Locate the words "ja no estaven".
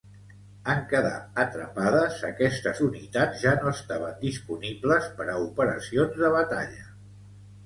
3.43-4.17